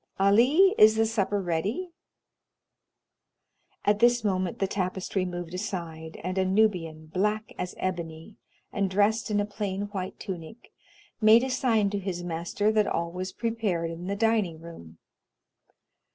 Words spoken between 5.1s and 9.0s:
moved aside, and a Nubian, black as ebony, and